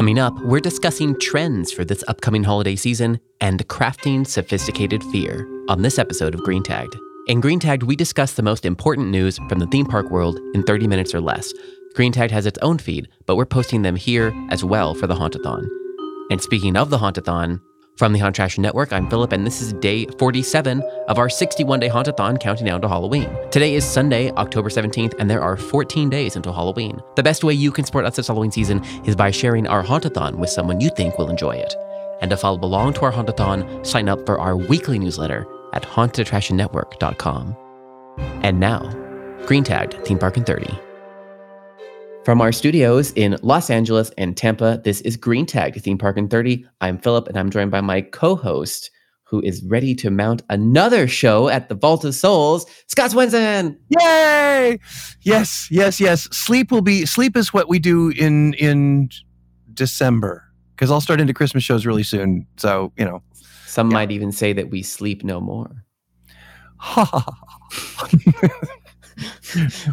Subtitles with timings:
[0.00, 5.82] Coming up, we're discussing trends for this upcoming holiday season and crafting sophisticated fear on
[5.82, 6.96] this episode of Green Tagged.
[7.26, 10.62] In Green Tagged, we discuss the most important news from the theme park world in
[10.62, 11.52] 30 minutes or less.
[11.94, 15.14] Green Tagged has its own feed, but we're posting them here as well for the
[15.14, 15.68] Hauntathon.
[16.30, 17.60] And speaking of the Hauntathon,
[18.00, 21.80] from the Haunted Attraction Network, I'm Philip, and this is day 47 of our 61
[21.80, 23.28] day Hauntathon counting down to Halloween.
[23.50, 26.98] Today is Sunday, October 17th, and there are 14 days until Halloween.
[27.16, 30.36] The best way you can support us this Halloween season is by sharing our Hauntathon
[30.36, 31.74] with someone you think will enjoy it.
[32.22, 37.54] And to follow along to our Hauntathon, sign up for our weekly newsletter at hauntedattractionnetwork.com.
[38.42, 38.80] And now,
[39.44, 40.89] Green Tagged Theme Park in 30.
[42.30, 46.28] From our studios in Los Angeles and Tampa, this is Green Tag Theme Park in
[46.28, 46.64] 30.
[46.80, 48.92] I'm Philip, and I'm joined by my co host,
[49.24, 53.76] who is ready to mount another show at the Vault of Souls, Scott Swenson.
[53.98, 54.78] Yay!
[55.22, 56.28] Yes, yes, yes.
[56.30, 59.08] Sleep will be sleep is what we do in in
[59.74, 60.44] December
[60.76, 62.46] because I'll start into Christmas shows really soon.
[62.58, 63.24] So you know,
[63.66, 63.94] some yeah.
[63.94, 65.84] might even say that we sleep no more.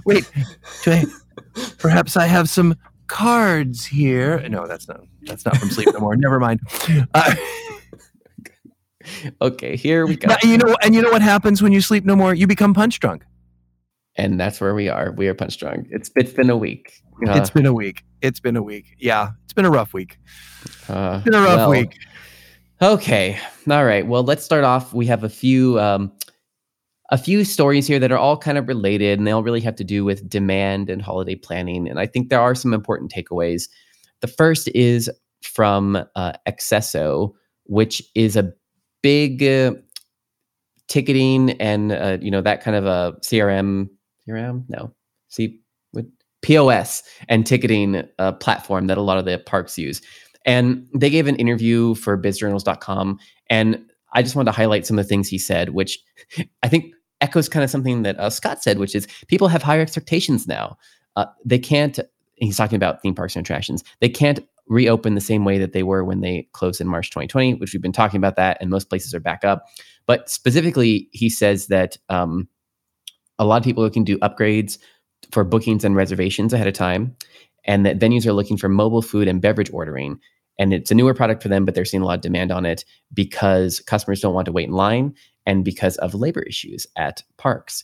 [0.06, 0.30] Wait,
[0.86, 1.06] I?
[1.78, 2.75] Perhaps I have some
[3.08, 4.47] cards here.
[4.50, 5.02] No, that's not.
[5.23, 6.16] That's not from Sleep No More.
[6.16, 6.59] Never mind.
[7.14, 7.36] Uh,
[9.42, 10.36] okay, here we go.
[10.44, 12.33] You know, and you know what happens when you sleep no more?
[12.33, 13.23] You become punch drunk.
[14.16, 15.11] And that's where we are.
[15.11, 15.88] We are punch drunk.
[15.92, 17.02] It's it's been a week.
[17.28, 18.03] Uh, it's been a week.
[18.22, 18.95] It's been a week.
[18.98, 20.17] Yeah, it's been a rough week.
[20.89, 21.98] Uh, it's been a rough well, week.
[22.81, 23.39] Okay.
[23.70, 24.05] All right.
[24.05, 24.94] Well, let's start off.
[24.94, 26.11] We have a few um,
[27.09, 29.75] a few stories here that are all kind of related and they all really have
[29.75, 31.88] to do with demand and holiday planning.
[31.88, 33.69] And I think there are some important takeaways.
[34.22, 35.09] The first is
[35.41, 36.33] from uh,
[37.66, 38.53] which is a
[39.02, 39.73] big uh,
[40.88, 43.89] ticketing and uh, you know that kind of a CRM,
[44.27, 44.94] CRM, no,
[45.30, 45.59] see,
[45.94, 46.11] with
[46.42, 50.02] POS and ticketing uh, platform that a lot of the parks use.
[50.45, 53.83] And they gave an interview for bizjournals.com and
[54.14, 55.99] I just wanted to highlight some of the things he said, which
[56.64, 59.82] I think echoes kind of something that uh, Scott said, which is people have higher
[59.82, 60.78] expectations now.
[61.16, 62.00] Uh, they can't.
[62.36, 63.83] He's talking about theme parks and attractions.
[64.00, 67.55] They can't reopen the same way that they were when they closed in March 2020,
[67.55, 69.66] which we've been talking about that, and most places are back up.
[70.05, 72.48] But specifically, he says that um,
[73.39, 74.78] a lot of people can do upgrades
[75.32, 77.16] for bookings and reservations ahead of time,
[77.66, 80.20] and that venues are looking for mobile food and beverage ordering.
[80.60, 82.66] And it's a newer product for them, but they're seeing a lot of demand on
[82.66, 85.14] it because customers don't want to wait in line
[85.47, 87.83] and because of labor issues at parks.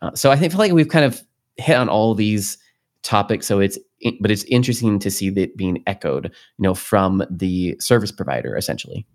[0.00, 1.22] Uh, so I think feel like we've kind of
[1.56, 2.56] hit on all these
[3.02, 3.46] topics.
[3.46, 3.78] So it's
[4.20, 9.06] but it's interesting to see that being echoed, you know, from the service provider essentially.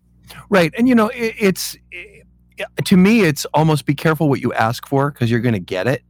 [0.50, 2.28] Right, and you know, it, it's it,
[2.86, 5.88] to me, it's almost be careful what you ask for because you're going to get
[5.88, 6.04] it.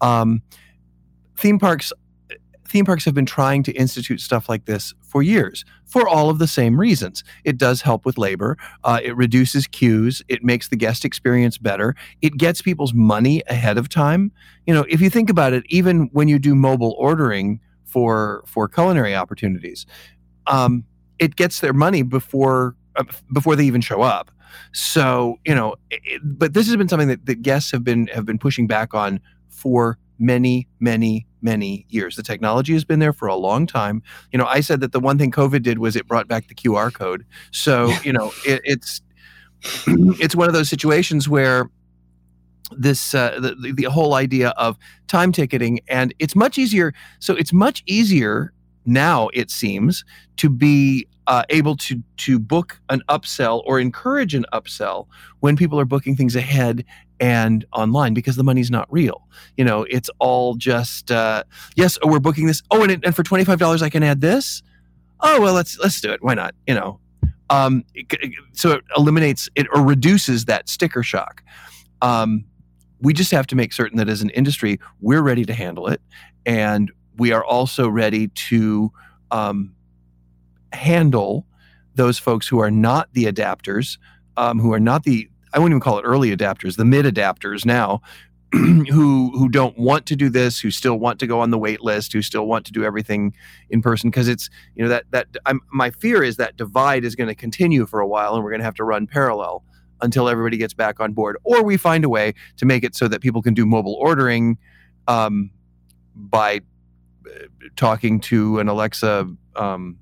[0.00, 0.42] Um,
[1.38, 1.92] theme parks
[2.68, 6.38] theme parks have been trying to institute stuff like this for years for all of
[6.38, 7.24] the same reasons.
[7.44, 11.94] It does help with labor, uh, it reduces queues, it makes the guest experience better,
[12.20, 14.30] it gets people's money ahead of time.
[14.66, 18.68] You know, if you think about it, even when you do mobile ordering for for
[18.68, 19.86] culinary opportunities,
[20.46, 20.84] um,
[21.18, 24.30] it gets their money before uh, before they even show up.
[24.72, 28.26] So you know, it, but this has been something that, that guests have been have
[28.26, 32.16] been pushing back on for many, many, many years.
[32.16, 34.02] The technology has been there for a long time.
[34.32, 36.54] You know, I said that the one thing COVID did was it brought back the
[36.54, 37.24] QR code.
[37.52, 39.00] So, you know, it, it's
[39.86, 41.70] it's one of those situations where
[42.76, 44.76] this uh, the, the whole idea of
[45.06, 48.52] time ticketing and it's much easier so it's much easier
[48.88, 50.04] now it seems
[50.36, 55.06] to be uh, able to to book an upsell or encourage an upsell
[55.40, 56.84] when people are booking things ahead
[57.20, 59.28] and online because the money's not real.
[59.56, 61.44] You know, it's all just uh,
[61.76, 61.98] yes.
[62.02, 62.62] Oh, we're booking this.
[62.70, 64.62] Oh, and, and for twenty five dollars, I can add this.
[65.20, 66.22] Oh well, let's let's do it.
[66.22, 66.54] Why not?
[66.66, 67.00] You know,
[67.50, 67.84] um,
[68.52, 71.42] so it eliminates it or reduces that sticker shock.
[72.00, 72.44] Um,
[73.00, 76.00] we just have to make certain that as an industry, we're ready to handle it,
[76.46, 78.92] and we are also ready to
[79.30, 79.74] um,
[80.72, 81.46] handle
[81.94, 83.98] those folks who are not the adapters,
[84.36, 87.64] um, who are not the I wouldn't even call it early adapters, the mid adapters
[87.64, 88.02] now,
[88.52, 91.80] who who don't want to do this, who still want to go on the wait
[91.82, 93.34] list, who still want to do everything
[93.70, 97.14] in person because it's you know that that I'm, my fear is that divide is
[97.14, 99.64] going to continue for a while and we're going to have to run parallel
[100.00, 103.08] until everybody gets back on board, or we find a way to make it so
[103.08, 104.56] that people can do mobile ordering
[105.08, 105.50] um,
[106.14, 106.60] by
[107.76, 109.98] talking to an Alexa um,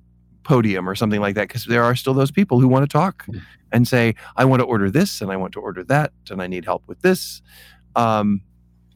[0.46, 3.26] podium or something like that because there are still those people who want to talk
[3.26, 3.42] mm.
[3.72, 6.46] and say i want to order this and i want to order that and i
[6.46, 7.42] need help with this
[7.96, 8.40] um,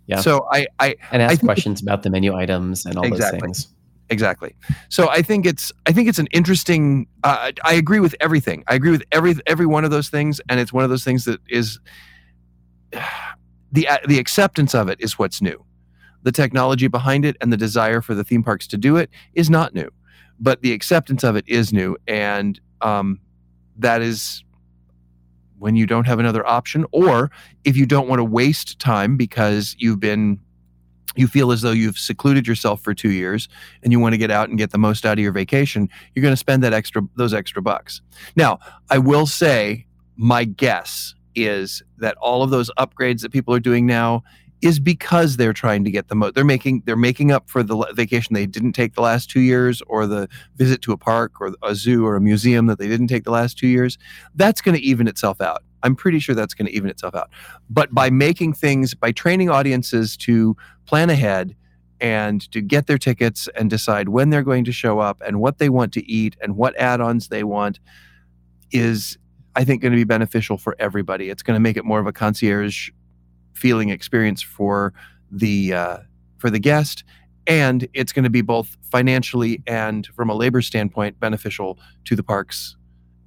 [0.07, 3.41] yeah so i i and ask I questions about the menu items and all exactly.
[3.41, 3.75] those things
[4.11, 4.57] exactly.
[4.89, 7.07] So I think it's I think it's an interesting.
[7.23, 8.65] Uh, I agree with everything.
[8.67, 11.25] I agree with every every one of those things, and it's one of those things
[11.27, 11.79] that is
[13.73, 15.65] the the acceptance of it is what's new.
[16.23, 19.49] The technology behind it and the desire for the theme parks to do it is
[19.49, 19.89] not new,
[20.39, 23.21] but the acceptance of it is new, and um,
[23.79, 24.45] that is
[25.59, 27.31] when you don't have another option, or
[27.65, 30.41] if you don't want to waste time because you've been
[31.17, 33.49] you feel as though you've secluded yourself for two years
[33.83, 36.23] and you want to get out and get the most out of your vacation, you're
[36.23, 38.01] going to spend that extra those extra bucks.
[38.37, 38.59] Now,
[38.91, 39.87] I will say
[40.17, 44.23] my guess is that all of those upgrades that people are doing now
[44.63, 47.77] is because they're trying to get the most they're making they're making up for the
[47.95, 51.55] vacation they didn't take the last 2 years or the visit to a park or
[51.63, 53.97] a zoo or a museum that they didn't take the last 2 years.
[54.35, 55.63] That's going to even itself out.
[55.83, 57.31] I'm pretty sure that's going to even itself out.
[57.71, 61.57] But by making things by training audiences to plan ahead
[62.01, 65.59] and to get their tickets and decide when they're going to show up and what
[65.59, 67.79] they want to eat and what add-ons they want
[68.73, 69.19] is
[69.57, 71.29] I think going to be beneficial for everybody.
[71.29, 72.91] It's going to make it more of a concierge
[73.61, 74.93] feeling experience for
[75.31, 75.99] the uh,
[76.39, 77.05] for the guest,
[77.47, 82.23] and it's going to be both financially and from a labor standpoint beneficial to the
[82.23, 82.77] parks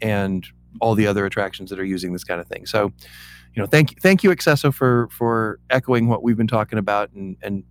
[0.02, 0.48] and
[0.82, 2.66] all the other attractions that are using this kind of thing.
[2.66, 2.92] So,
[3.54, 7.38] you know, thank thank you, Accesso, for for echoing what we've been talking about and
[7.44, 7.64] and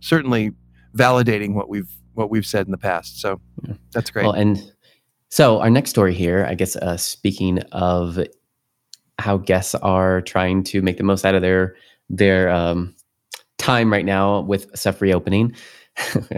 [0.00, 0.52] certainly
[0.96, 3.20] validating what we've what we've said in the past.
[3.20, 3.40] So
[3.92, 4.24] that's great.
[4.24, 4.72] Well, and
[5.28, 8.18] so our next story here, I guess, uh, speaking of
[9.18, 11.76] how guests are trying to make the most out of their
[12.08, 12.94] their um,
[13.58, 15.54] time right now with stuff reopening.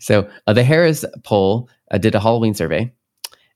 [0.00, 2.92] so uh, the Harris poll uh, did a Halloween survey,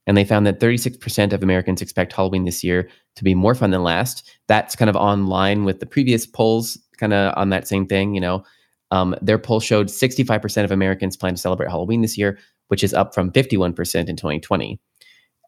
[0.07, 3.71] and they found that 36% of Americans expect Halloween this year to be more fun
[3.71, 4.31] than last.
[4.49, 8.15] That's kind of on line with the previous polls, kind of on that same thing.
[8.15, 8.45] You know,
[8.91, 12.39] um, their poll showed 65% of Americans plan to celebrate Halloween this year,
[12.69, 14.81] which is up from 51% in 2020.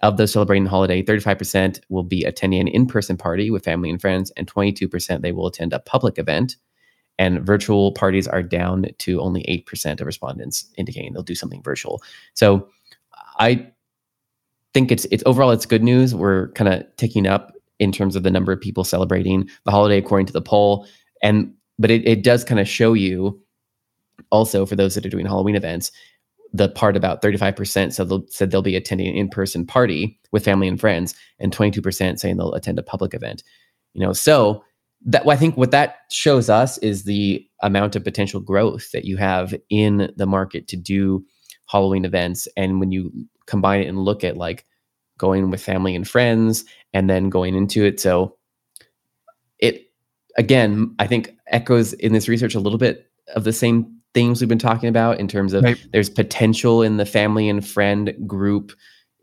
[0.03, 3.89] Of those celebrating the holiday, 35% will be attending an in person party with family
[3.89, 6.57] and friends, and 22% they will attend a public event.
[7.19, 12.03] And virtual parties are down to only 8% of respondents indicating they'll do something virtual.
[12.35, 12.69] So
[13.39, 13.69] I
[14.75, 16.15] think it's it's overall it's good news.
[16.15, 19.99] We're kind of ticking up in terms of the number of people celebrating the holiday
[19.99, 20.87] according to the poll.
[21.23, 23.41] And but it, it does kind of show you
[24.31, 25.93] also for those that are doing Halloween events,
[26.53, 30.69] the part about 35% said they'll, said they'll be attending an in-person party with family
[30.69, 33.43] and friends and 22% saying they'll attend a public event
[33.95, 34.13] you know?
[34.13, 34.65] So
[35.05, 39.17] that i think what that shows us is the amount of potential growth that you
[39.17, 41.25] have in the market to do
[41.67, 42.47] halloween events.
[42.57, 43.11] And when you
[43.47, 44.65] combine it and look at like
[45.19, 47.99] going with family and friends and then going into it.
[47.99, 48.37] So
[49.59, 49.91] it
[50.39, 54.49] again i think echoes in this research a little bit of the same things we've
[54.49, 55.87] been talking about in terms of right.
[55.93, 58.73] there's potential in the family and friend group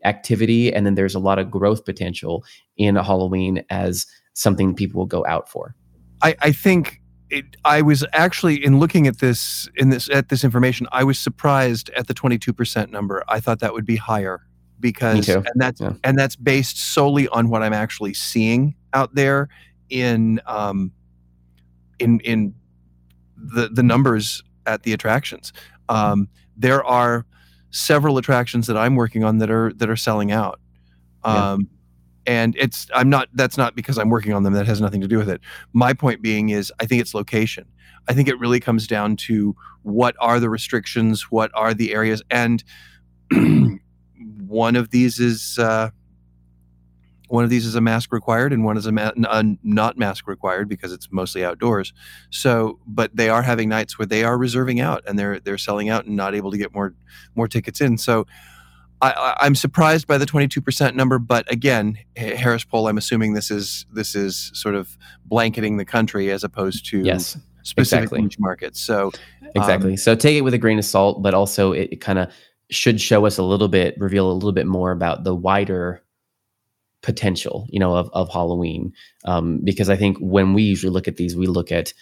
[0.04, 2.44] activity and then there's a lot of growth potential
[2.76, 5.74] in a halloween as something people will go out for
[6.22, 10.42] i, I think it, i was actually in looking at this in this at this
[10.42, 14.40] information i was surprised at the 22% number i thought that would be higher
[14.80, 15.92] because and that's yeah.
[16.02, 19.48] and that's based solely on what i'm actually seeing out there
[19.90, 20.90] in um
[21.98, 22.54] in in
[23.36, 25.52] the the numbers at the attractions.
[25.88, 27.26] Um, there are
[27.70, 30.60] several attractions that I'm working on that are that are selling out.
[31.24, 31.66] Um, yeah.
[32.26, 35.08] And it's I'm not that's not because I'm working on them that has nothing to
[35.08, 35.40] do with it.
[35.72, 37.66] My point being is I think it's location.
[38.08, 42.22] I think it really comes down to what are the restrictions, what are the areas,
[42.30, 42.62] and
[44.46, 45.90] one of these is uh,
[47.30, 50.26] one of these is a mask required, and one is a, ma- a not mask
[50.26, 51.92] required because it's mostly outdoors.
[52.30, 55.88] So, but they are having nights where they are reserving out and they're they're selling
[55.88, 56.94] out and not able to get more
[57.34, 57.98] more tickets in.
[57.98, 58.26] So.
[59.02, 62.86] I, I'm surprised by the 22% number, but again, Harris poll.
[62.86, 67.38] I'm assuming this is this is sort of blanketing the country as opposed to yes,
[67.62, 68.36] specific exactly.
[68.38, 68.78] markets.
[68.78, 69.10] So
[69.54, 69.92] exactly.
[69.92, 72.30] Um, so take it with a grain of salt, but also it, it kind of
[72.70, 76.02] should show us a little bit, reveal a little bit more about the wider
[77.02, 78.92] potential, you know, of, of Halloween.
[79.24, 81.92] Um, because I think when we usually look at these, we look at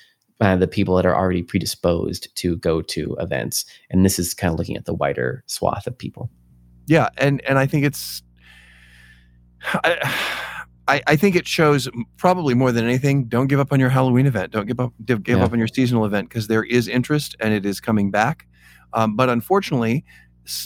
[0.40, 4.52] uh, the people that are already predisposed to go to events, and this is kind
[4.52, 6.30] of looking at the wider swath of people.
[6.86, 8.22] Yeah, and and I think it's,
[9.62, 10.14] I,
[10.86, 13.24] I, I think it shows probably more than anything.
[13.24, 14.52] Don't give up on your Halloween event.
[14.52, 15.44] Don't give up give yeah.
[15.44, 18.46] up on your seasonal event because there is interest and it is coming back.
[18.94, 20.04] Um, but unfortunately,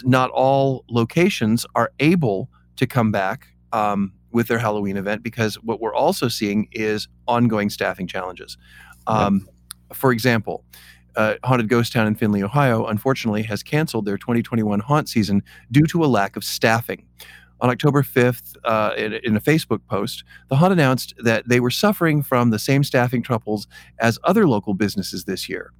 [0.04, 5.80] not all locations are able to come back um, with their Halloween event because what
[5.80, 8.56] we're also seeing is ongoing staffing challenges.
[9.06, 9.48] Um,
[9.92, 10.64] For example,
[11.16, 15.86] uh, Haunted Ghost Town in Findlay, Ohio, unfortunately has canceled their 2021 haunt season due
[15.86, 17.06] to a lack of staffing.
[17.60, 21.70] On October 5th, uh, in, in, a Facebook post, the haunt announced that they were
[21.70, 23.68] suffering from the same staffing troubles
[24.00, 25.72] as other local businesses this year.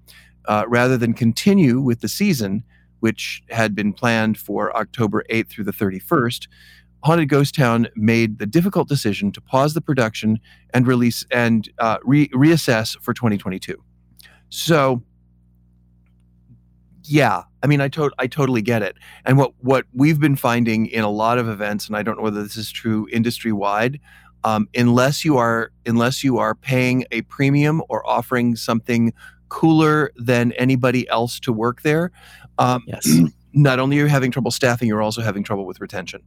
[0.45, 2.63] Uh, rather than continue with the season,
[3.01, 6.47] which had been planned for October 8th through the 31st,
[7.05, 10.39] Haunted Ghost Town made the difficult decision to pause the production
[10.73, 13.83] and release and uh, re- reassess for 2022.
[14.51, 15.03] So,
[17.05, 18.97] yeah, I mean, I to- I totally get it.
[19.25, 22.23] And what what we've been finding in a lot of events, and I don't know
[22.23, 23.99] whether this is true industry wide,
[24.45, 29.13] um, unless you are unless you are paying a premium or offering something
[29.49, 32.13] cooler than anybody else to work there,
[32.59, 33.07] um, yes.
[33.53, 36.23] not only are you having trouble staffing, you're also having trouble with retention.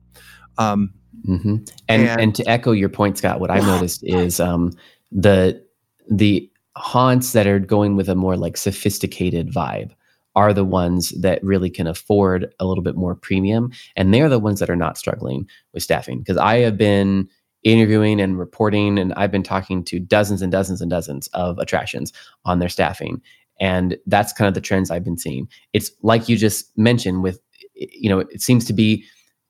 [0.57, 0.93] Um,
[1.27, 1.55] mm-hmm.
[1.88, 4.71] and, and, and to echo your point, Scott, what I've noticed is um,
[5.12, 5.63] the
[6.09, 9.91] the haunts that are going with a more like sophisticated vibe
[10.35, 14.39] are the ones that really can afford a little bit more premium, and they're the
[14.39, 16.19] ones that are not struggling with staffing.
[16.19, 17.29] Because I have been
[17.63, 22.12] interviewing and reporting, and I've been talking to dozens and dozens and dozens of attractions
[22.43, 23.21] on their staffing,
[23.59, 25.47] and that's kind of the trends I've been seeing.
[25.74, 27.39] It's like you just mentioned with,
[27.74, 29.05] you know, it seems to be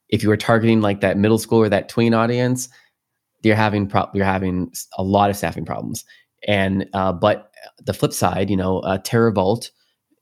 [0.09, 2.69] if you were targeting like that middle school or that tween audience,
[3.43, 6.03] you're having pro- you're having a lot of staffing problems.
[6.47, 7.51] And uh, but
[7.83, 9.69] the flip side, you know, uh, TerrorVault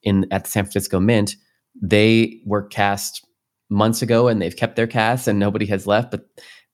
[0.03, 1.35] in at the San Francisco Mint,
[1.81, 3.25] they were cast
[3.69, 6.25] months ago and they've kept their cast and nobody has left, but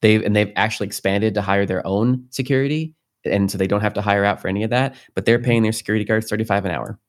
[0.01, 3.93] they've and they've actually expanded to hire their own security and so they don't have
[3.93, 6.71] to hire out for any of that but they're paying their security guards 35 an
[6.71, 6.99] hour.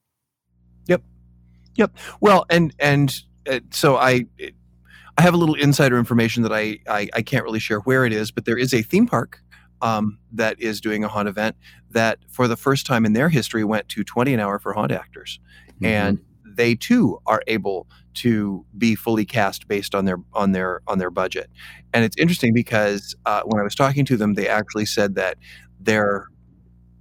[0.87, 1.03] Yep.
[1.77, 1.97] Yep.
[2.21, 4.27] Well and and uh, so i
[5.19, 8.13] I have a little insider information that I, I, I can't really share where it
[8.13, 9.43] is, but there is a theme park
[9.83, 11.57] um, that is doing a haunt event
[11.91, 14.93] that, for the first time in their history, went to twenty an hour for haunt
[14.93, 15.41] actors,
[15.73, 15.87] mm-hmm.
[15.87, 20.99] and they too are able to be fully cast based on their on their on
[20.99, 21.49] their budget.
[21.93, 25.39] And it's interesting because uh, when I was talking to them, they actually said that
[25.81, 26.29] their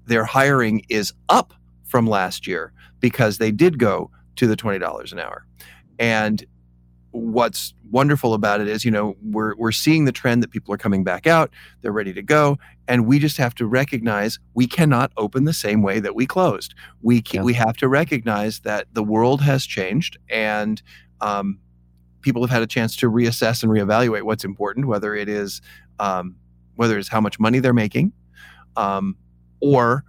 [0.05, 5.11] their hiring is up from last year because they did go to the twenty dollars
[5.11, 5.45] an hour,
[5.99, 6.45] and
[7.11, 10.77] what's wonderful about it is, you know, we're we're seeing the trend that people are
[10.77, 11.51] coming back out,
[11.81, 15.81] they're ready to go, and we just have to recognize we cannot open the same
[15.81, 16.75] way that we closed.
[17.01, 17.41] We yeah.
[17.41, 20.81] we have to recognize that the world has changed, and
[21.21, 21.59] um,
[22.21, 25.61] people have had a chance to reassess and reevaluate what's important, whether it is
[25.99, 26.35] um,
[26.75, 28.13] whether it's how much money they're making,
[28.77, 29.15] um,
[29.61, 30.03] or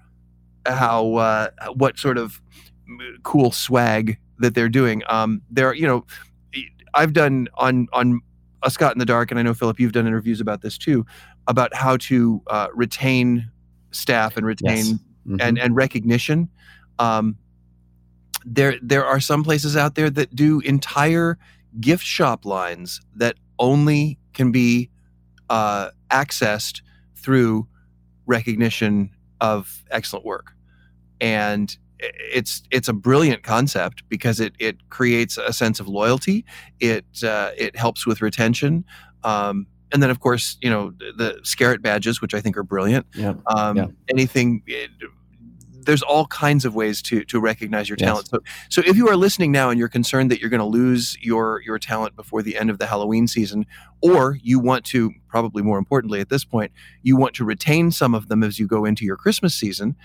[0.66, 2.40] how uh, what sort of
[3.22, 5.02] cool swag that they're doing.
[5.08, 6.04] Um, there, you know
[6.94, 8.20] I've done on on
[8.62, 11.06] a Scott in the Dark, and I know Philip, you've done interviews about this too,
[11.46, 13.50] about how to uh, retain
[13.90, 14.88] staff and retain yes.
[15.26, 15.36] mm-hmm.
[15.40, 16.48] and and recognition.
[16.98, 17.36] Um,
[18.44, 21.38] there there are some places out there that do entire
[21.80, 24.90] gift shop lines that only can be
[25.48, 26.82] uh, accessed
[27.16, 27.66] through
[28.26, 30.52] recognition of excellent work,
[31.20, 36.44] and it's it's a brilliant concept because it it creates a sense of loyalty.
[36.80, 38.84] It uh, it helps with retention.
[39.22, 43.06] Um, and then, of course, you know the Scarrett badges, which I think are brilliant.
[43.14, 43.34] Yeah.
[43.46, 43.86] Um, yeah.
[44.08, 44.90] Anything, it,
[45.82, 48.28] there's all kinds of ways to to recognize your talent.
[48.32, 48.40] Yes.
[48.70, 51.16] So, so if you are listening now and you're concerned that you're going to lose
[51.20, 53.66] your your talent before the end of the Halloween season,
[54.00, 56.70] or you want to, probably more importantly at this point,
[57.02, 59.96] you want to retain some of them as you go into your Christmas season,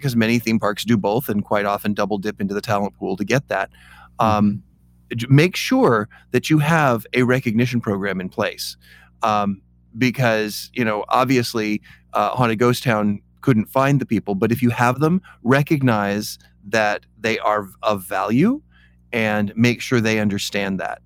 [0.00, 3.16] because many theme parks do both and quite often double dip into the talent pool
[3.16, 3.70] to get that.
[4.18, 4.62] Um,
[5.10, 5.34] mm-hmm.
[5.34, 8.76] make sure that you have a recognition program in place.
[9.22, 9.60] Um,
[9.98, 11.82] because, you know, obviously,
[12.14, 17.04] uh, Haunted Ghost Town couldn't find the people, but if you have them, recognize that
[17.18, 18.62] they are of value
[19.12, 21.02] and make sure they understand that.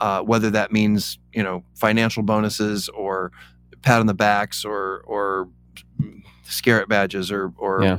[0.00, 3.32] Uh, whether that means, you know, financial bonuses or
[3.82, 5.48] pat on the backs or, or
[6.44, 7.98] Scarrett badges or, or yeah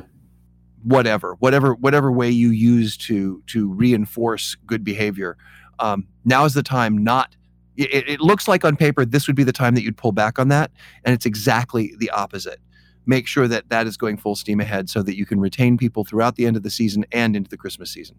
[0.84, 5.38] whatever whatever whatever way you use to to reinforce good behavior
[5.80, 7.36] um, now is the time not
[7.80, 10.38] it, it, looks like on paper this would be the time that you'd pull back
[10.38, 10.72] on that
[11.06, 12.60] and it's exactly the opposite.
[13.06, 16.04] Make sure that that is going full steam ahead so that you can retain people
[16.04, 18.18] throughout the end of the season and into the christmas season.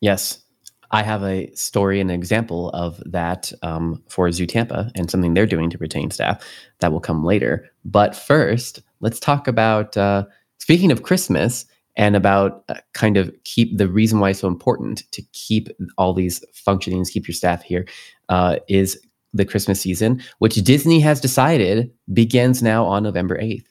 [0.00, 0.42] Yes.
[0.90, 5.34] I have a story and an example of that um, for zoo tampa and something
[5.34, 6.42] they're doing to retain staff
[6.80, 7.68] that will come later.
[7.84, 10.24] But first let's talk about uh,
[10.58, 11.64] speaking of christmas
[11.98, 16.14] and about uh, kind of keep the reason why it's so important to keep all
[16.14, 17.84] these functionings, keep your staff here,
[18.28, 18.98] uh, is
[19.34, 23.66] the Christmas season, which Disney has decided begins now on November 8th.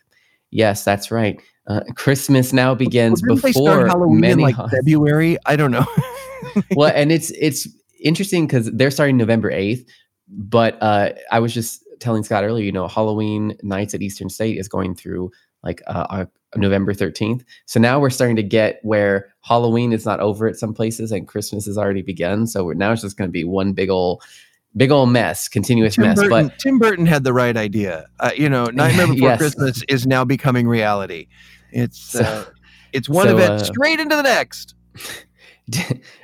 [0.52, 1.42] Yes, that's right.
[1.68, 4.44] Uh, Christmas now begins Well, didn't they start before Halloween in many.
[4.44, 5.38] like hol- February.
[5.46, 5.86] I don't know.
[6.76, 7.68] well, and it's it's
[8.02, 9.86] interesting because they're starting November eighth,
[10.30, 12.64] but uh, I was just telling Scott earlier.
[12.64, 15.32] You know, Halloween nights at Eastern State is going through
[15.64, 17.44] like uh, uh, November thirteenth.
[17.66, 21.28] So now we're starting to get where Halloween is not over at some places and
[21.28, 22.48] Christmas has already begun.
[22.48, 24.24] So we're, now it's just going to be one big old,
[24.76, 26.16] big old mess, continuous Tim mess.
[26.16, 28.08] Burton, But Tim Burton had the right idea.
[28.20, 29.38] Uh, you know, Nightmare Before Yes.
[29.40, 31.28] Christmas is now becoming reality.
[31.72, 32.46] It's So- uh,
[32.94, 34.74] it's one so, event uh, straight into the next.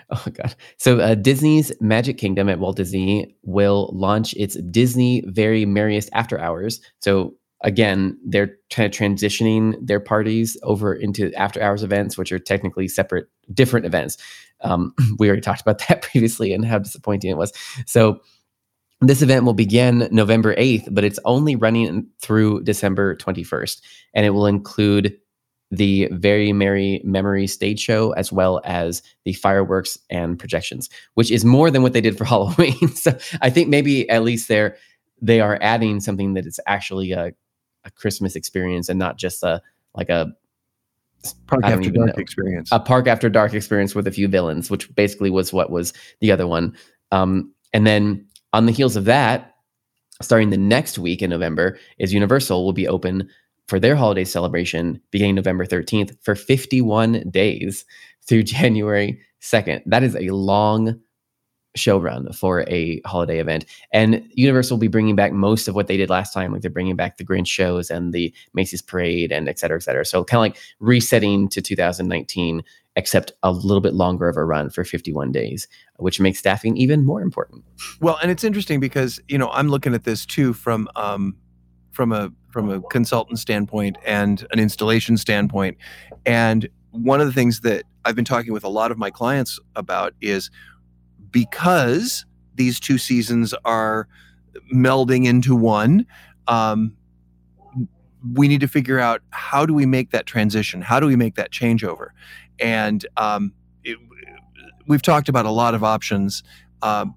[0.10, 5.66] oh god so uh, disney's magic kingdom at walt disney will launch its disney very
[5.66, 11.84] merriest after hours so again they're kind of transitioning their parties over into after hours
[11.84, 14.18] events which are technically separate different events
[14.62, 17.52] um, we already talked about that previously and how disappointing it was
[17.86, 18.20] so
[19.02, 23.82] this event will begin November 8th, but it's only running through December 21st.
[24.14, 25.18] And it will include
[25.72, 31.44] the Very Merry Memory stage show as well as the fireworks and projections, which is
[31.44, 32.88] more than what they did for Halloween.
[32.90, 34.78] so I think maybe at least they're
[35.22, 37.32] they are adding something that is actually a,
[37.86, 39.62] a Christmas experience and not just a
[39.96, 40.34] like a
[41.48, 42.22] Park After Dark know.
[42.22, 42.70] experience.
[42.72, 46.32] a park after dark experience with a few villains, which basically was what was the
[46.32, 46.76] other one.
[47.12, 49.56] Um, and then on the heels of that,
[50.22, 53.30] starting the next week in November, is Universal will be open
[53.68, 57.86] for their holiday celebration beginning November 13th for 51 days
[58.28, 59.82] through January 2nd.
[59.86, 61.00] That is a long
[61.76, 63.66] show run for a holiday event.
[63.92, 66.52] And Universal will be bringing back most of what they did last time.
[66.52, 69.84] Like they're bringing back the Grinch shows and the Macy's Parade and et cetera, et
[69.84, 70.06] cetera.
[70.06, 72.64] So kind of like resetting to 2019,
[72.96, 77.06] except a little bit longer of a run for 51 days, which makes staffing even
[77.06, 77.64] more important.
[78.00, 81.36] Well, and it's interesting because you know I'm looking at this too from um,
[81.92, 85.78] from a from a consultant standpoint and an installation standpoint,
[86.26, 89.60] and one of the things that I've been talking with a lot of my clients
[89.76, 90.52] about is
[91.34, 94.08] because these two seasons are
[94.74, 96.06] melding into one.
[96.48, 96.96] Um,
[98.34, 100.82] we need to figure out how do we make that transition?
[100.82, 102.10] How do we make that changeover?
[102.60, 103.52] And um,
[103.84, 103.98] it,
[104.88, 106.44] we've talked about a lot of options.
[106.82, 107.16] Um,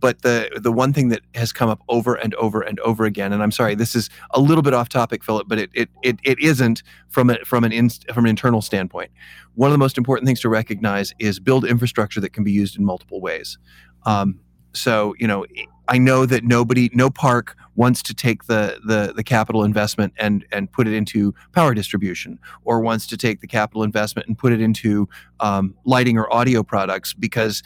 [0.00, 3.32] but the the one thing that has come up over and over and over again,
[3.32, 6.18] and I'm sorry, this is a little bit off topic, Philip, but it it it,
[6.24, 9.12] it isn't from a, from an in, from an internal standpoint.
[9.54, 12.76] One of the most important things to recognize is build infrastructure that can be used
[12.76, 13.56] in multiple ways.
[14.04, 14.40] Um,
[14.72, 15.46] so you know,
[15.88, 20.44] I know that nobody, no park wants to take the the the capital investment and
[20.50, 24.52] and put it into power distribution, or wants to take the capital investment and put
[24.52, 25.08] it into
[25.40, 27.62] um, lighting or audio products because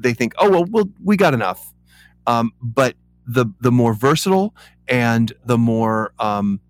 [0.00, 1.72] they think, oh well, well we got enough.
[2.26, 2.94] Um, but
[3.26, 4.54] the the more versatile
[4.88, 6.60] and the more um,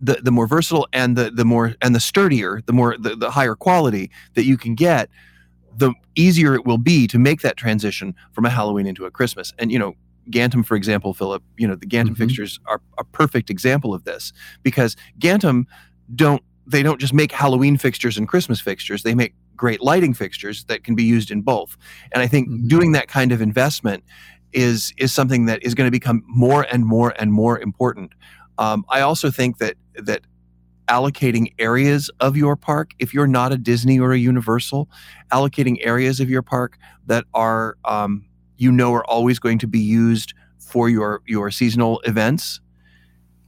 [0.00, 3.30] the the more versatile and the the more and the sturdier, the more the, the
[3.30, 5.08] higher quality that you can get,
[5.76, 9.52] the easier it will be to make that transition from a Halloween into a Christmas.
[9.58, 9.94] And you know,
[10.30, 12.16] Gantom, for example, Philip, you know, the Gantom Mhm.
[12.18, 15.64] fixtures are a perfect example of this because Gantom
[16.14, 19.02] don't they don't just make Halloween fixtures and Christmas fixtures.
[19.02, 21.76] They make great lighting fixtures that can be used in both.
[22.12, 22.68] And I think Mhm.
[22.68, 24.04] doing that kind of investment
[24.52, 28.12] is is something that is going to become more and more and more important.
[28.58, 30.22] Um, I also think that that
[30.88, 34.88] allocating areas of your park, if you're not a Disney or a Universal,
[35.32, 38.24] allocating areas of your park that are um,
[38.56, 42.60] you know are always going to be used for your your seasonal events,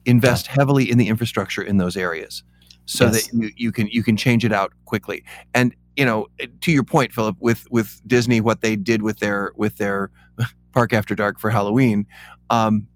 [0.04, 2.42] invest heavily in the infrastructure in those areas
[2.86, 3.28] so Yes.
[3.28, 5.22] that you, you can you can change it out quickly.
[5.54, 6.28] And you know,
[6.60, 10.10] to your point, Philip, with with Disney, what they did with their with their
[10.72, 12.06] Park After Dark for Halloween,
[12.50, 12.86] um,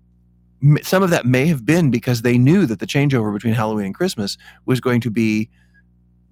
[0.83, 3.95] some of that may have been because they knew that the changeover between Halloween and
[3.95, 5.51] Christmas was going to be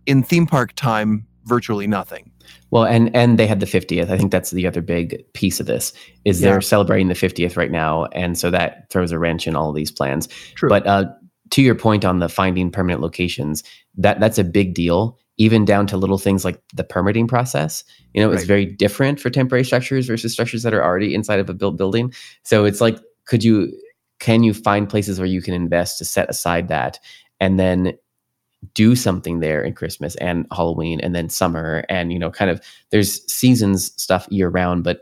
[0.07, 2.31] in theme park time virtually nothing.
[2.71, 4.09] Well, and and they had the 50th.
[4.09, 5.93] I think that's the other big piece of this
[6.25, 6.53] is Yeah.
[6.53, 9.75] they're celebrating the 50th right now, and so that throws a wrench in all of
[9.75, 10.29] these plans.
[10.55, 10.69] True.
[10.69, 11.07] But uh,
[11.51, 13.65] to your point on the finding permanent locations,
[13.97, 15.19] that that's a big deal.
[15.41, 17.83] Even down to little things like the permitting process.
[18.13, 18.49] You know, it's Right.
[18.49, 22.13] very different for temporary structures versus structures that are already inside of a built building.
[22.43, 23.73] So it's like, could you,
[24.19, 26.99] can you find places where you can invest to set aside that,
[27.41, 27.95] and then
[28.75, 32.61] do something there in Christmas and Halloween and then summer and you know kind of
[32.91, 35.01] there's seasons stuff year round but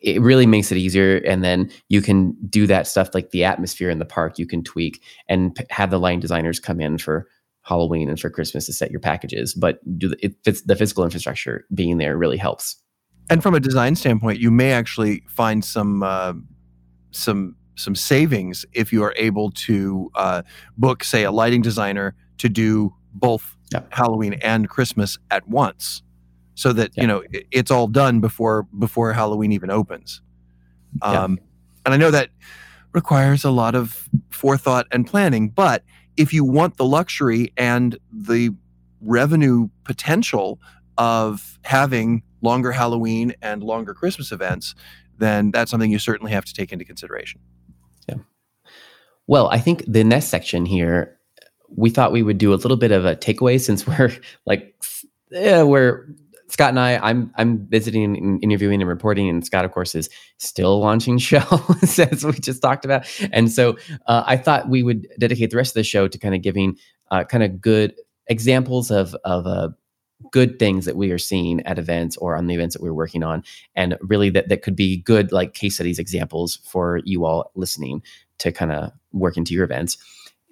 [0.00, 3.90] it really makes it easier and then you can do that stuff like the atmosphere
[3.90, 7.28] in the park you can tweak and p- have the line designers come in for
[7.62, 11.04] Halloween and for Christmas to set your packages but do the, it fits the physical
[11.04, 12.76] infrastructure being there really helps
[13.30, 16.32] And from a design standpoint, you may actually find some uh,
[17.12, 20.42] some some savings if you are able to uh,
[20.76, 23.82] book, say, a lighting designer to do both Yeah.
[23.90, 26.02] Halloween and Christmas at once,
[26.54, 27.02] so that Yeah.
[27.02, 30.20] you know it- it's all done before before Halloween even opens.
[31.02, 31.22] Yeah.
[31.24, 31.38] Um,
[31.86, 32.28] And I know that
[32.92, 35.82] requires a lot of forethought and planning, but
[36.20, 38.54] if you want the luxury and the
[39.00, 40.60] revenue potential
[40.98, 44.74] of having longer Halloween and longer Christmas events,
[45.16, 47.40] then that's something you certainly have to take into consideration.
[48.06, 48.16] Yeah.
[49.26, 51.18] Well, I think the next section here,
[51.74, 54.74] we thought we would do a little bit of a takeaway since we're like,
[55.30, 56.06] yeah, we're
[56.50, 56.98] Scott and I.
[56.98, 60.08] I'm I'm visiting, and interviewing, and reporting, and Scott, of course, is
[60.38, 63.06] still launching shows as we just talked about.
[63.32, 66.34] And so uh, I thought we would dedicate the rest of the show to kind
[66.34, 66.76] of giving
[67.10, 67.94] uh, kind of good
[68.26, 69.70] examples of of uh,
[70.30, 73.22] good things that we are seeing at events or on the events that we're working
[73.22, 73.42] on,
[73.74, 78.02] and really that that could be good like case studies examples for you all listening
[78.38, 79.96] to kind of work into your events.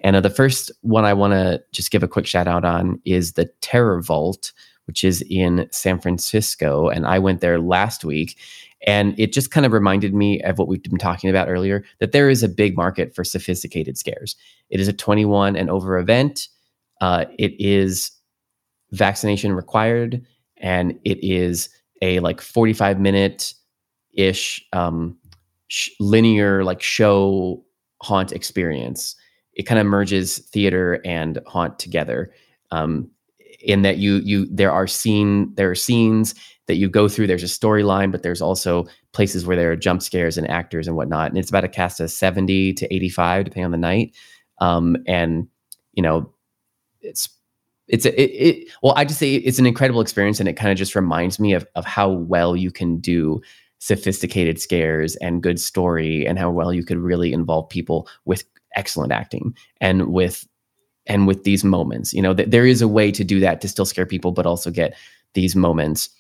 [0.00, 3.00] And uh, the first one I want to just give a quick shout out on
[3.04, 4.52] is the Terror Vault,
[4.88, 6.88] which is in San Francisco.
[6.88, 8.38] And I went there last week.
[8.86, 12.12] And it just kind of reminded me of what we've been talking about earlier that
[12.12, 14.34] there is a big market for sophisticated scares.
[14.70, 16.48] It is a 21 and over event.
[17.00, 18.10] Uh, it is
[18.92, 20.24] vaccination required,
[20.56, 21.68] and it is
[22.00, 23.52] a like 45 minute
[24.14, 25.18] ish um,
[25.66, 27.62] sh- linear like show
[28.00, 29.16] haunt experience.
[29.52, 32.32] It kind of merges theater and haunt together.
[32.70, 33.10] Um,
[33.60, 36.34] in that you you there are scene there are scenes
[36.68, 37.26] that you go through.
[37.26, 40.96] There's a storyline, but there's also places where there are jump scares and actors and
[40.96, 41.30] whatnot.
[41.30, 44.14] And it's about a cast of 70 to 85, depending on the night.
[44.60, 45.48] Um, and
[45.94, 46.32] you know,
[47.00, 47.28] it's
[47.88, 50.70] it's a, it, it well, I just say it's an incredible experience, and it kind
[50.70, 53.40] of just reminds me of of how well you can do
[53.78, 58.44] sophisticated scares and good story and how well you could really involve people with
[58.74, 60.46] excellent acting and with
[61.08, 63.68] and with these moments you know that there is a way to do that to
[63.68, 64.94] still scare people but also get
[65.34, 66.10] these moments.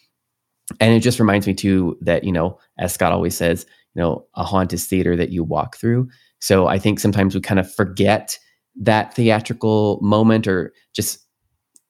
[0.80, 4.26] And it just reminds me too that you know as scott always says you know
[4.34, 6.08] a haunt is theater that you walk through.
[6.40, 8.38] So i think sometimes we kind of forget
[8.80, 11.20] that theatrical moment or just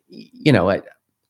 [0.09, 0.71] you know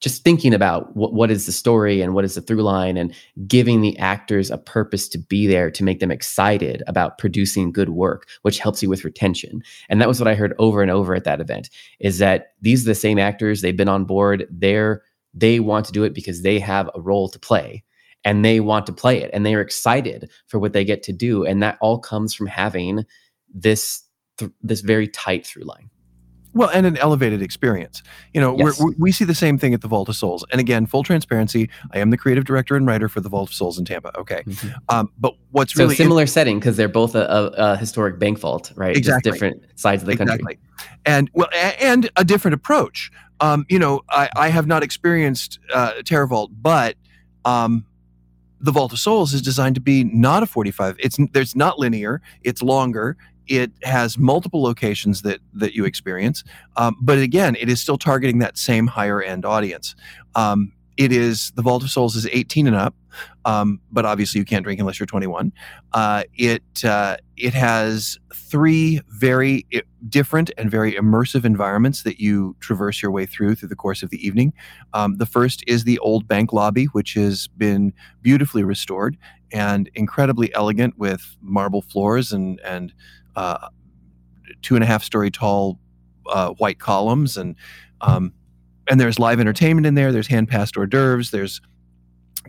[0.01, 3.15] just thinking about what, what is the story and what is the through line and
[3.47, 7.91] giving the actors a purpose to be there to make them excited about producing good
[7.91, 9.63] work which helps you with retention.
[9.89, 12.85] And that was what i heard over and over at that event is that these
[12.85, 15.03] are the same actors they've been on board they're
[15.35, 17.85] they want to do it because they have a role to play
[18.25, 21.45] and they want to play it and they're excited for what they get to do
[21.45, 23.05] and that all comes from having
[23.53, 24.03] this
[24.39, 25.91] th- this very tight through line
[26.59, 28.03] Well, and an elevated experience.
[28.35, 28.79] You know, Yes.
[28.81, 30.45] we're, we we see the same thing at the Vault of Souls.
[30.51, 33.55] And again, full transparency, I am the creative director and writer for the Vault of
[33.55, 34.19] Souls in Tampa.
[34.19, 34.43] Okay.
[34.89, 38.39] Um, but what's so really similar setting because they're both a, a, a historic bank
[38.41, 39.31] vault right Exactly.
[39.31, 40.59] just different sides of the country exactly.
[41.07, 43.11] And well, a- and a different approach.
[43.41, 46.97] Um, you know, I, I have not experienced uh, Terror Vault, but
[47.45, 47.85] um,
[48.61, 50.97] the Vault of Souls is designed to be not a 45.
[50.99, 52.21] It's there's not linear.
[52.43, 53.17] It's longer.
[53.49, 56.45] It has multiple locations that that you experience.
[56.77, 59.95] Um, but again, it is still targeting that same higher end audience.
[60.35, 62.93] Um, it is the Vault of Souls is 18 and up,
[63.45, 65.53] um, but obviously you can't drink unless you're 21.
[65.93, 69.65] Uh, it uh, it has three very
[70.09, 74.11] different and very immersive environments that you traverse your way through through the course of
[74.11, 74.53] the evening.
[74.93, 79.17] Um, the first is the old bank lobby, which has been beautifully restored
[79.53, 82.93] and incredibly elegant with marble floors and and
[83.39, 83.69] uh,
[84.63, 85.79] two and a half story tall
[86.27, 87.55] uh, white columns and
[88.01, 88.33] um,
[88.91, 90.11] and there's live entertainment in there.
[90.11, 91.31] There's hand passed hors d'oeuvres.
[91.31, 91.61] There's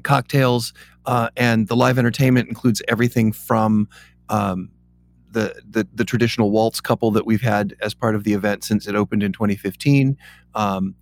[0.03, 0.73] cocktails,
[1.05, 3.87] uh, and the live entertainment includes everything from
[4.29, 4.71] um,
[5.31, 8.87] the, the the traditional waltz couple that we've had as part of the event since
[8.87, 10.17] it opened in 2015.
[10.55, 10.95] Um,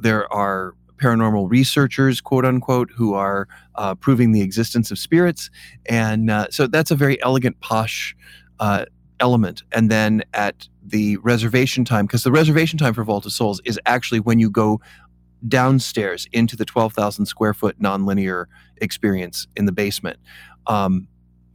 [0.00, 5.50] there are paranormal researchers, quote unquote, who are uh, proving the existence of spirits,
[5.84, 8.16] and uh, so that's a very elegant, posh
[8.58, 8.84] uh,
[9.22, 9.62] element.
[9.72, 13.80] And then at the reservation time, because the reservation time for Vault of Souls is
[13.86, 14.80] actually when you go
[15.48, 18.46] downstairs into the 12,000 square foot nonlinear
[18.78, 20.18] experience in the basement.
[20.66, 21.08] Um,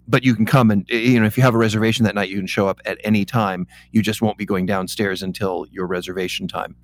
[0.07, 2.37] but you can come and you know if you have a reservation that night, you
[2.37, 3.67] can show up at any time.
[3.91, 6.77] You just won't be going downstairs until your reservation time.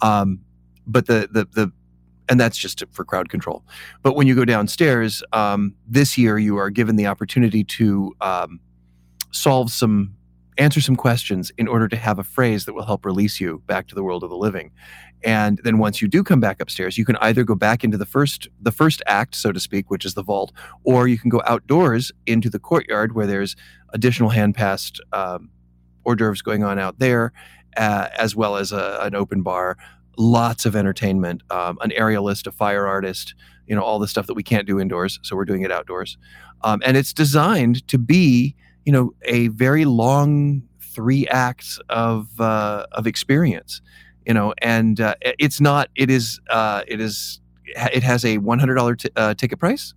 [0.00, 0.40] Um,
[0.86, 1.72] but the the the
[2.28, 3.64] and that's just for crowd control.
[4.02, 8.60] But when you go downstairs, um, this year you are given the opportunity to um,
[9.32, 10.14] solve some
[10.58, 13.86] answer some questions in order to have a phrase that will help release you back
[13.86, 14.70] to the world of the living
[15.24, 18.06] and then once you do come back upstairs you can either go back into the
[18.06, 20.52] first the first act so to speak which is the vault
[20.84, 23.56] or you can go outdoors into the courtyard where there's
[23.94, 25.50] additional hand passed um,
[26.04, 27.32] hors d'oeuvres going on out there
[27.78, 29.78] uh, as well as a, an open bar.
[30.18, 33.34] Lots of entertainment, um, an aerialist, a fire artist,
[33.66, 35.20] you know, all the stuff that we can't do indoors.
[35.22, 36.18] So we're doing it outdoors.
[36.62, 38.56] Um, and it's designed to be,
[38.88, 43.82] you know, a very long three acts of uh, of experience,
[44.24, 45.90] you know, and uh, it's not.
[45.94, 46.40] It is.
[46.48, 47.38] Uh, it is.
[47.66, 49.92] It has a one hundred dollar t- uh, ticket price,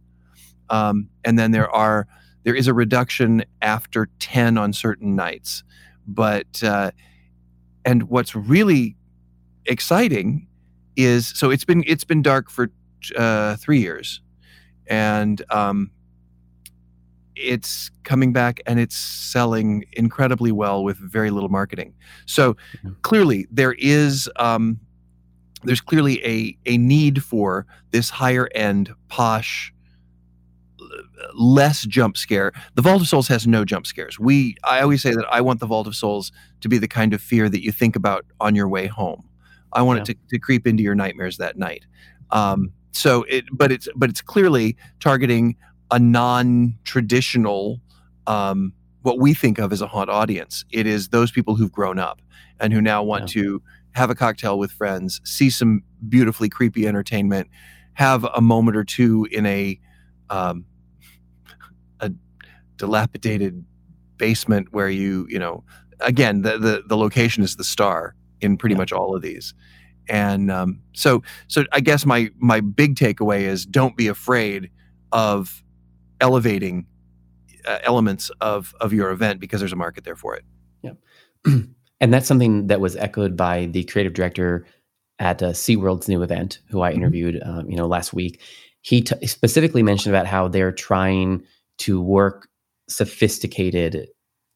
[0.70, 2.06] um, and then there are
[2.44, 5.64] there is a reduction after ten on certain nights,
[6.06, 6.92] but uh,
[7.86, 8.98] and what's really
[9.68, 10.50] exciting
[10.98, 12.70] is so it's been it's been dark for
[13.16, 14.20] uh, three years,
[14.88, 15.92] and um,
[17.36, 21.94] it's coming back and it's selling incredibly well with very little marketing.
[22.26, 22.92] So mm-hmm.
[23.02, 24.80] clearly there is um,
[25.64, 29.74] there's clearly a a need for this higher end posh
[31.34, 32.52] less jump scare.
[32.76, 34.20] The Vault of Souls has no jump scares.
[34.20, 37.14] We I always say that I want the Vault of Souls to be the kind
[37.14, 39.24] of fear that you think about on your way home.
[39.74, 40.02] I want yeah.
[40.02, 41.86] it to, to creep into your nightmares that night.
[42.32, 45.56] Um, so it but it's but it's clearly targeting
[45.92, 47.80] a non-traditional
[48.28, 50.64] um, what we think of as a haunt audience.
[50.72, 52.22] It is those people who've grown up
[52.60, 53.42] and who now want yeah.
[53.44, 57.50] to have a cocktail with friends, see some beautifully creepy entertainment,
[57.94, 59.80] have a moment or two in a
[60.30, 60.66] um,
[62.00, 62.12] a
[62.78, 63.66] dilapidated
[64.18, 65.64] basement where you you know
[66.00, 68.80] again the the, the location is the star in pretty yeah.
[68.80, 69.54] much all of these
[70.08, 74.70] and um, so so i guess my my big takeaway is don't be afraid
[75.12, 75.64] of
[76.22, 76.86] elevating
[77.66, 80.46] uh, elements of of your event because there's a market there for it
[80.82, 80.94] yeah
[82.00, 84.66] and that's something that was echoed by the creative director
[85.20, 87.02] at uh, SeaWorld's new event who i mm-hmm.
[87.02, 88.42] interviewed um, you know last week
[88.82, 91.44] he t- specifically mentioned about how they're trying
[91.78, 92.48] to work
[92.88, 94.08] sophisticated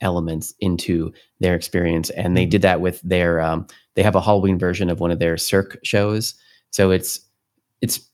[0.01, 2.49] elements into their experience and they mm-hmm.
[2.49, 5.78] did that with their um, they have a halloween version of one of their cirque
[5.84, 6.34] shows
[6.71, 7.19] so it's
[7.82, 8.10] it's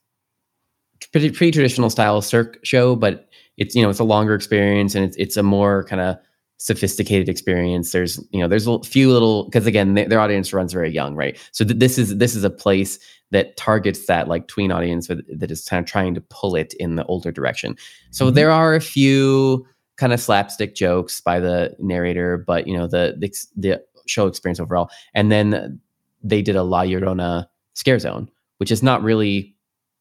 [1.12, 5.06] pretty, pretty traditional style cirque show but it's you know it's a longer experience and
[5.06, 6.18] it's it's a more kind of
[6.62, 7.92] sophisticated experience.
[7.92, 11.16] There's you know there's a few little because again they, their audience runs very young
[11.16, 11.36] right?
[11.52, 13.00] So th- this is this is a place
[13.32, 16.76] that targets that like tween audience that, that is kind of trying to pull it
[16.76, 17.76] in the older direction.
[18.12, 18.36] So mm-hmm.
[18.36, 23.16] there are a few kind of slapstick jokes by the narrator but you know the
[23.18, 24.92] the, the show experience overall.
[25.16, 25.80] And then
[26.24, 29.56] they did a la llorona scare zone which is not really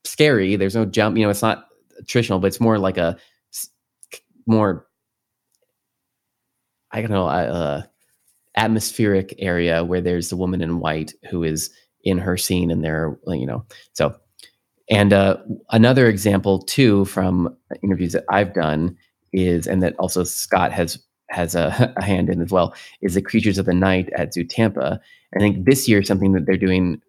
[0.05, 0.57] scary.
[0.57, 1.69] There's no jump you know it's not
[2.07, 3.17] traditional but it's more like a
[4.51, 4.87] more
[6.93, 7.83] I don't know, uh,
[8.57, 11.71] atmospheric area where there's a woman in white who is
[12.03, 14.15] in her scene and they're, you know, so.
[14.89, 15.37] And uh,
[15.71, 18.97] another example too from interviews that I've done
[19.33, 20.99] is, and that also Scott has
[21.31, 24.43] has a, a hand in as well, is the Creatures of the Night at Zoo
[24.43, 25.01] Tampa.
[25.37, 27.01] I think this year something that they're doing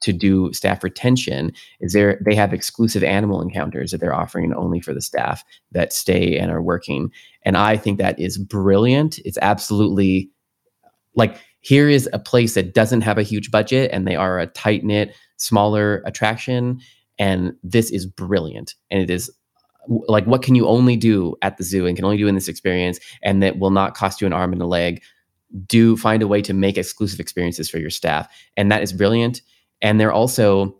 [0.00, 4.80] to do staff retention is there they have exclusive animal encounters that they're offering only
[4.80, 7.10] for the staff that stay and are working.
[7.44, 9.18] And i think that is brilliant.
[9.24, 10.30] It's absolutely
[11.14, 14.46] like here is a place that doesn't have a huge budget and they are a
[14.46, 16.80] tight knit smaller attraction
[17.18, 18.74] and this is brilliant.
[18.90, 19.30] And it is
[19.88, 22.48] like what can you only do at the zoo and can only do in this
[22.48, 25.02] experience and that will not cost you an arm and a leg?
[25.66, 28.28] Do find a way to make exclusive experiences for your staff.
[28.56, 29.42] And that is brilliant
[29.86, 30.76] and they're also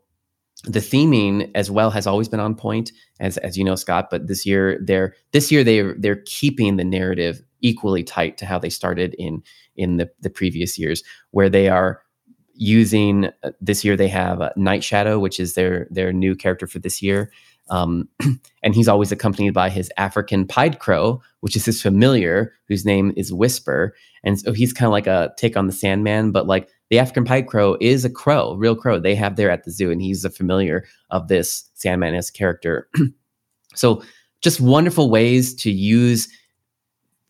[0.64, 2.90] the theming as well has always been on point
[3.20, 6.84] as as you know Scott but this year they're this year they they're keeping the
[6.84, 9.42] narrative equally tight to how they started in
[9.76, 12.02] in the the previous years where they are
[12.54, 16.66] using uh, this year they have uh, Night Shadow which is their their new character
[16.66, 17.30] for this year
[17.68, 18.08] um,
[18.62, 23.12] and he's always accompanied by his African pied crow, which is his familiar, whose name
[23.16, 23.92] is Whisper.
[24.22, 27.24] And so he's kind of like a take on the Sandman, but like the African
[27.24, 30.24] pied crow is a crow, real crow they have there at the zoo, and he's
[30.24, 32.88] a familiar of this Sandman as character.
[33.74, 34.02] so
[34.40, 36.28] just wonderful ways to use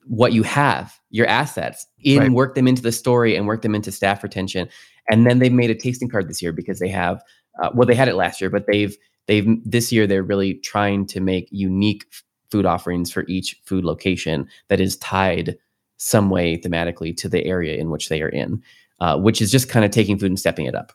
[0.06, 2.30] what you have, your assets, in right.
[2.30, 4.68] work them into the story and work them into staff retention.
[5.08, 7.22] And then they've made a tasting card this year because they have,
[7.60, 11.06] uh, well, they had it last year, but they've they've this year they're really trying
[11.06, 12.04] to make unique
[12.50, 15.56] food offerings for each food location that is tied
[15.96, 18.62] some way thematically to the area in which they are in
[19.00, 20.92] uh, which is just kind of taking food and stepping it up.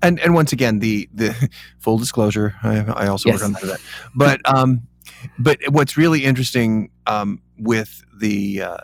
[0.00, 3.40] And and once again, the the full disclosure, I, I also yes.
[3.40, 3.80] work on that.
[4.14, 4.86] But um,
[5.38, 8.76] but what's really interesting um, with the, uh,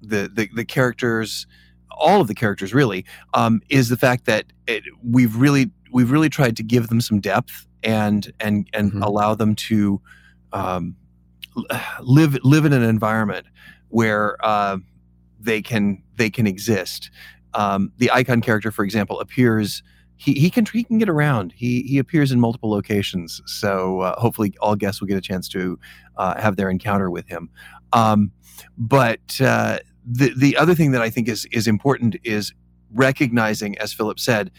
[0.00, 1.46] the the the characters,
[1.90, 6.28] all of the characters really, um, is the fact that it, we've really we've really
[6.28, 9.02] tried to give them some depth and and and mm-hmm.
[9.02, 10.00] allow them to
[10.52, 10.96] um,
[12.00, 13.46] live live in an environment
[13.88, 14.76] where uh,
[15.44, 17.10] they can they can exist.
[17.54, 19.82] Um, the icon character, for example, appears.
[20.16, 21.52] He, he can he can get around.
[21.56, 23.42] He he appears in multiple locations.
[23.46, 25.78] So uh, hopefully, all guests will get a chance to
[26.16, 27.50] uh, have their encounter with him.
[27.92, 28.30] Um,
[28.78, 32.52] but uh, the the other thing that I think is is important is
[32.92, 34.50] recognizing, as Philip said,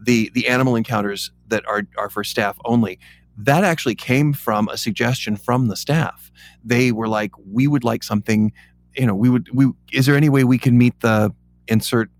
[0.00, 2.98] the the animal encounters that are are for staff only.
[3.36, 6.30] That actually came from a suggestion from the staff.
[6.64, 8.52] They were like, "We would like something."
[8.96, 9.48] You know, we would.
[9.52, 11.32] We is there any way we can meet the
[11.68, 12.10] insert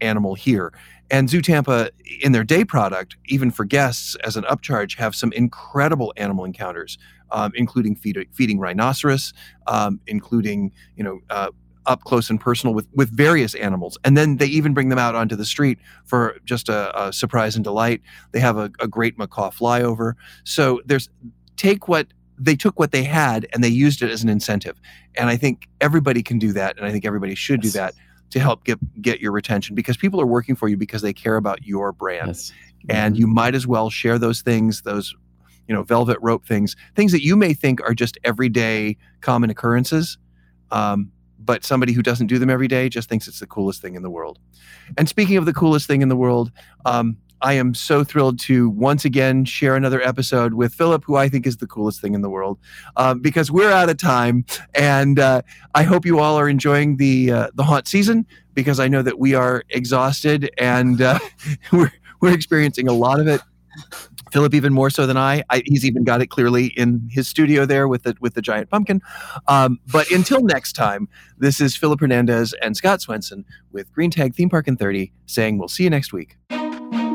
[0.00, 0.72] animal here?
[1.10, 5.32] And Zoo Tampa, in their day product, even for guests as an upcharge, have some
[5.32, 6.98] incredible animal encounters,
[7.30, 9.32] um, including feed, feeding rhinoceros,
[9.68, 11.50] um, including you know uh,
[11.86, 15.14] up close and personal with with various animals and then they even bring them out
[15.14, 19.16] onto the street for just a, a surprise and delight they have a, a, great
[19.18, 21.08] macaw flyover so there's
[21.56, 24.80] take what they took what they had and they used it as an incentive
[25.16, 27.72] and i think everybody can do that and i think everybody should yes.
[27.72, 27.94] do that
[28.30, 31.36] to help get get your retention because people are working for you because they care
[31.36, 32.52] about your brand yes.
[32.88, 33.20] and mm-hmm.
[33.20, 35.14] you might as well share those things those
[35.68, 40.18] you know velvet rope things things that you may think are just everyday common occurrences
[40.72, 43.94] um, but somebody who doesn't do them every day just thinks it's the coolest thing
[43.94, 44.38] in the world.
[44.98, 46.50] And speaking of the coolest thing in the world,
[46.84, 51.28] um, I am so thrilled to once again share another episode with Philip, who I
[51.28, 52.58] think is the coolest thing in the world,
[52.96, 54.44] uh, because we're out of time,
[54.74, 55.42] and uh,
[55.74, 59.18] I hope you all are enjoying the uh, the haunt season because I know that
[59.18, 61.18] we are exhausted and uh,
[61.72, 63.40] we're we're experiencing a lot of it.
[64.32, 65.44] Philip even more so than I.
[65.50, 65.62] I.
[65.66, 69.00] He's even got it clearly in his studio there with the with the giant pumpkin.
[69.46, 74.34] Um, but until next time, this is Philip Hernandez and Scott Swenson with Green Tag
[74.34, 76.36] Theme Park in 30 saying we'll see you next week.